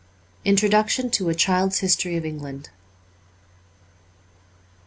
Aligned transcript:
Inlrodiiction 0.43 1.11
to 1.11 1.25
^ 1.25 1.29
A 1.31 1.35
Child's 1.35 1.77
History 1.77 2.17
of 2.17 2.25
England. 2.25 2.71